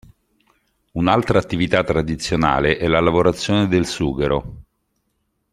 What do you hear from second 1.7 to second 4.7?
tradizionale è la lavorazione del sughero.